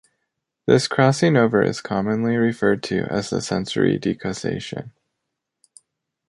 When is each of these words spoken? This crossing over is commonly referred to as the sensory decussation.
This 0.65 0.87
crossing 0.87 1.37
over 1.37 1.61
is 1.61 1.79
commonly 1.79 2.35
referred 2.35 2.81
to 2.85 3.03
as 3.13 3.29
the 3.29 3.39
sensory 3.39 3.99
decussation. 3.99 4.93